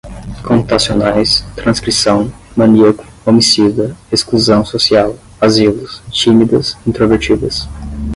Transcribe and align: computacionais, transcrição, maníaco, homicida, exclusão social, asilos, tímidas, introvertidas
computacionais, 0.43 1.45
transcrição, 1.55 2.33
maníaco, 2.55 3.05
homicida, 3.23 3.95
exclusão 4.11 4.65
social, 4.65 5.15
asilos, 5.39 6.01
tímidas, 6.09 6.75
introvertidas 6.87 7.69